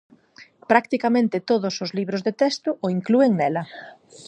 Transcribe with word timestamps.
Practicamente 0.71 1.45
todos 1.51 1.73
os 1.83 1.93
libros 1.99 2.21
de 2.27 2.33
texto 2.43 2.69
o 2.85 2.87
inclúen 2.97 3.31
nela. 3.39 3.63